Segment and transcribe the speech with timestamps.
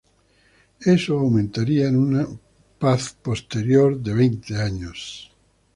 [0.83, 2.27] Eso aumentaría en una
[2.79, 5.31] posterior paz de veinte años.